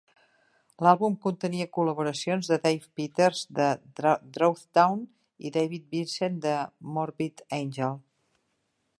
[0.85, 3.67] L'àlbum contenia col·laboracions de Dave Peters de
[3.99, 5.03] Throwdown
[5.49, 6.55] i David Vincent de
[6.95, 7.95] Morbid Angel.